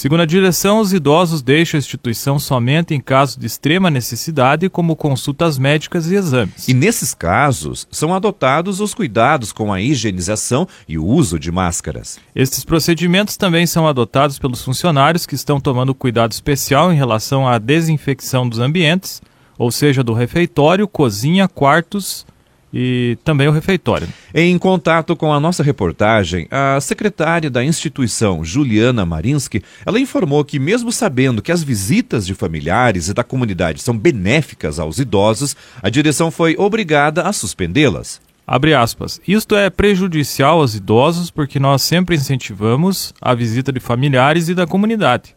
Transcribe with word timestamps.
Segundo 0.00 0.22
a 0.22 0.24
direção, 0.24 0.80
os 0.80 0.94
idosos 0.94 1.42
deixam 1.42 1.76
a 1.76 1.78
instituição 1.78 2.38
somente 2.38 2.94
em 2.94 3.00
caso 3.02 3.38
de 3.38 3.44
extrema 3.44 3.90
necessidade, 3.90 4.70
como 4.70 4.96
consultas 4.96 5.58
médicas 5.58 6.10
e 6.10 6.14
exames. 6.14 6.66
E 6.66 6.72
nesses 6.72 7.12
casos, 7.12 7.86
são 7.90 8.14
adotados 8.14 8.80
os 8.80 8.94
cuidados 8.94 9.52
com 9.52 9.70
a 9.70 9.78
higienização 9.78 10.66
e 10.88 10.96
o 10.96 11.04
uso 11.04 11.38
de 11.38 11.52
máscaras. 11.52 12.18
Estes 12.34 12.64
procedimentos 12.64 13.36
também 13.36 13.66
são 13.66 13.86
adotados 13.86 14.38
pelos 14.38 14.64
funcionários 14.64 15.26
que 15.26 15.34
estão 15.34 15.60
tomando 15.60 15.94
cuidado 15.94 16.32
especial 16.32 16.90
em 16.90 16.96
relação 16.96 17.46
à 17.46 17.58
desinfecção 17.58 18.48
dos 18.48 18.58
ambientes, 18.58 19.20
ou 19.58 19.70
seja, 19.70 20.02
do 20.02 20.14
refeitório, 20.14 20.88
cozinha, 20.88 21.46
quartos 21.46 22.24
e 22.72 23.18
também 23.24 23.48
o 23.48 23.52
refeitório. 23.52 24.08
Em 24.34 24.56
contato 24.58 25.16
com 25.16 25.32
a 25.32 25.40
nossa 25.40 25.62
reportagem, 25.62 26.46
a 26.50 26.80
secretária 26.80 27.50
da 27.50 27.64
instituição, 27.64 28.44
Juliana 28.44 29.04
Marinsky, 29.04 29.62
ela 29.84 30.00
informou 30.00 30.44
que 30.44 30.58
mesmo 30.58 30.92
sabendo 30.92 31.42
que 31.42 31.52
as 31.52 31.62
visitas 31.62 32.26
de 32.26 32.34
familiares 32.34 33.08
e 33.08 33.14
da 33.14 33.24
comunidade 33.24 33.82
são 33.82 33.96
benéficas 33.96 34.78
aos 34.78 34.98
idosos, 34.98 35.56
a 35.82 35.90
direção 35.90 36.30
foi 36.30 36.54
obrigada 36.58 37.22
a 37.22 37.32
suspendê-las. 37.32 38.20
Abre 38.46 38.74
aspas. 38.74 39.20
Isto 39.28 39.54
é 39.54 39.70
prejudicial 39.70 40.60
aos 40.60 40.74
idosos 40.74 41.30
porque 41.30 41.60
nós 41.60 41.82
sempre 41.82 42.16
incentivamos 42.16 43.14
a 43.20 43.32
visita 43.32 43.72
de 43.72 43.78
familiares 43.78 44.48
e 44.48 44.54
da 44.54 44.66
comunidade. 44.66 45.36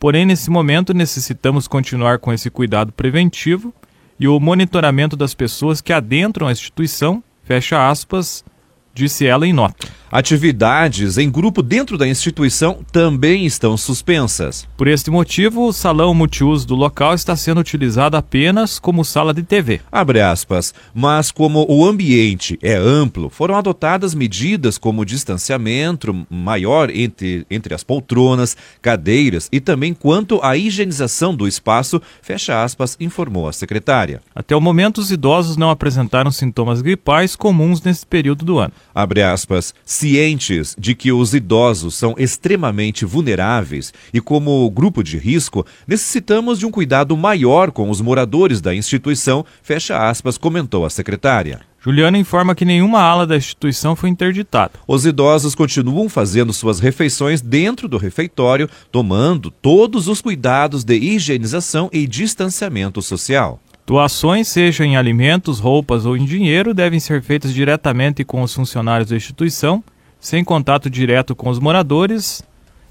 Porém, 0.00 0.24
nesse 0.24 0.50
momento 0.50 0.94
necessitamos 0.94 1.68
continuar 1.68 2.18
com 2.18 2.32
esse 2.32 2.50
cuidado 2.50 2.92
preventivo 2.92 3.72
e 4.18 4.28
o 4.28 4.38
monitoramento 4.38 5.16
das 5.16 5.34
pessoas 5.34 5.80
que 5.80 5.92
adentram 5.92 6.46
a 6.46 6.52
instituição, 6.52 7.22
fecha 7.42 7.88
aspas, 7.88 8.44
disse 8.92 9.26
ela 9.26 9.46
em 9.46 9.52
nota. 9.52 9.88
Atividades 10.14 11.18
em 11.18 11.28
grupo 11.28 11.60
dentro 11.60 11.98
da 11.98 12.06
instituição 12.06 12.78
também 12.92 13.44
estão 13.44 13.76
suspensas. 13.76 14.64
Por 14.76 14.86
este 14.86 15.10
motivo, 15.10 15.66
o 15.66 15.72
salão 15.72 16.14
multiuso 16.14 16.68
do 16.68 16.76
local 16.76 17.14
está 17.14 17.34
sendo 17.34 17.58
utilizado 17.58 18.16
apenas 18.16 18.78
como 18.78 19.04
sala 19.04 19.34
de 19.34 19.42
TV. 19.42 19.80
Abre 19.90 20.20
aspas. 20.20 20.72
Mas 20.94 21.32
como 21.32 21.66
o 21.68 21.84
ambiente 21.84 22.56
é 22.62 22.76
amplo, 22.76 23.28
foram 23.28 23.56
adotadas 23.56 24.14
medidas 24.14 24.78
como 24.78 25.04
distanciamento 25.04 26.24
maior 26.30 26.90
entre, 26.90 27.44
entre 27.50 27.74
as 27.74 27.82
poltronas, 27.82 28.56
cadeiras 28.80 29.48
e 29.50 29.58
também 29.58 29.92
quanto 29.92 30.38
à 30.44 30.56
higienização 30.56 31.34
do 31.34 31.48
espaço, 31.48 32.00
fecha 32.22 32.62
aspas, 32.62 32.96
informou 33.00 33.48
a 33.48 33.52
secretária. 33.52 34.22
Até 34.32 34.54
o 34.54 34.60
momento, 34.60 34.98
os 34.98 35.10
idosos 35.10 35.56
não 35.56 35.70
apresentaram 35.70 36.30
sintomas 36.30 36.80
gripais 36.80 37.34
comuns 37.34 37.82
nesse 37.82 38.06
período 38.06 38.44
do 38.44 38.60
ano. 38.60 38.72
Abre 38.94 39.20
aspas. 39.20 39.74
Cientes 40.04 40.76
de 40.78 40.94
que 40.94 41.10
os 41.10 41.32
idosos 41.32 41.94
são 41.94 42.14
extremamente 42.18 43.06
vulneráveis 43.06 43.90
e, 44.12 44.20
como 44.20 44.70
grupo 44.70 45.02
de 45.02 45.16
risco, 45.16 45.64
necessitamos 45.86 46.58
de 46.58 46.66
um 46.66 46.70
cuidado 46.70 47.16
maior 47.16 47.70
com 47.70 47.88
os 47.88 48.02
moradores 48.02 48.60
da 48.60 48.74
instituição, 48.74 49.46
fecha 49.62 50.06
aspas, 50.06 50.36
comentou 50.36 50.84
a 50.84 50.90
secretária. 50.90 51.62
Juliana 51.80 52.18
informa 52.18 52.54
que 52.54 52.66
nenhuma 52.66 53.00
ala 53.00 53.26
da 53.26 53.34
instituição 53.34 53.96
foi 53.96 54.10
interditada. 54.10 54.72
Os 54.86 55.06
idosos 55.06 55.54
continuam 55.54 56.06
fazendo 56.10 56.52
suas 56.52 56.80
refeições 56.80 57.40
dentro 57.40 57.88
do 57.88 57.96
refeitório, 57.96 58.68
tomando 58.92 59.50
todos 59.50 60.06
os 60.06 60.20
cuidados 60.20 60.84
de 60.84 60.96
higienização 60.96 61.88
e 61.90 62.06
distanciamento 62.06 63.00
social. 63.00 63.58
Doações, 63.86 64.48
seja 64.48 64.84
em 64.84 64.98
alimentos, 64.98 65.60
roupas 65.60 66.04
ou 66.04 66.14
em 66.14 66.26
dinheiro, 66.26 66.74
devem 66.74 67.00
ser 67.00 67.22
feitas 67.22 67.54
diretamente 67.54 68.22
com 68.22 68.42
os 68.42 68.52
funcionários 68.52 69.08
da 69.08 69.16
instituição 69.16 69.82
sem 70.24 70.42
contato 70.42 70.88
direto 70.88 71.36
com 71.36 71.50
os 71.50 71.58
moradores, 71.58 72.42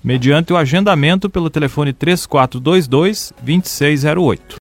mediante 0.04 0.54
o 0.54 0.56
agendamento 0.56 1.28
pelo 1.28 1.50
telefone 1.50 1.92
3422 1.92 3.34
2608. 3.42 4.58